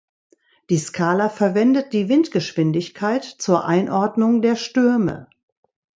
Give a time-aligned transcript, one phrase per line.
[0.71, 5.27] Die Skala verwendet die Windgeschwindigkeit zur Einordnung der Stürme.